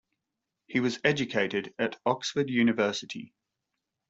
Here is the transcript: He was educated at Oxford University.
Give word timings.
He 0.65 0.79
was 0.79 0.99
educated 1.03 1.75
at 1.77 1.99
Oxford 2.07 2.49
University. 2.49 3.35